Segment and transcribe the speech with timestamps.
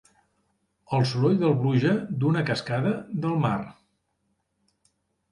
[0.99, 1.91] El soroll de la pluja,
[2.23, 2.93] d'una cascada,
[3.25, 3.59] del mar.